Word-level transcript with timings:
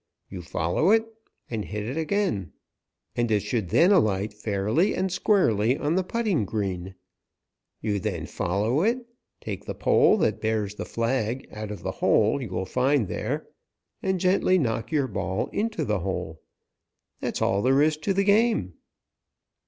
You 0.29 0.41
follow 0.41 0.89
it, 0.89 1.05
and 1.47 1.63
hit 1.63 1.83
it 1.83 1.95
again, 1.95 2.53
and 3.15 3.29
it 3.29 3.41
should 3.41 3.69
then 3.69 3.91
alight 3.91 4.33
fairly 4.33 4.95
and 4.95 5.11
squarely 5.11 5.77
on 5.77 5.93
the 5.93 6.03
putting 6.03 6.43
green. 6.43 6.95
You 7.81 7.99
then 7.99 8.25
follow 8.25 8.81
it, 8.81 9.05
take 9.41 9.65
the 9.65 9.75
pole 9.75 10.17
that 10.17 10.41
bears 10.41 10.73
the 10.73 10.85
flag 10.85 11.47
out 11.51 11.69
of 11.69 11.83
the 11.83 11.91
hole 12.01 12.41
you 12.41 12.49
will 12.49 12.65
find 12.65 13.07
there, 13.09 13.47
and 14.01 14.19
gently 14.19 14.57
knock 14.57 14.91
your 14.91 15.05
ball 15.07 15.49
into 15.49 15.85
the 15.85 15.99
hole. 15.99 16.41
That 17.19 17.35
is 17.37 17.41
all 17.43 17.61
there 17.61 17.79
is 17.83 17.95
to 17.97 18.11
the 18.11 18.23
game." 18.23 18.73